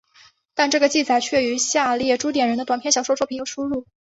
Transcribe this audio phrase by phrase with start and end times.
[0.55, 3.85] 但这个记载却与下列朱点人的短篇小说作品有出入。